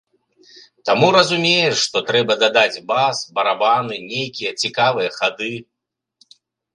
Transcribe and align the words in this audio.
Таму 0.89 1.09
разумееш, 1.15 1.75
што 1.89 2.01
трэба 2.07 2.33
дадаць 2.43 2.83
бас, 2.91 3.19
барабаны, 3.35 3.95
нейкія 4.13 4.55
цікавыя 4.65 5.09
хады. 5.19 5.51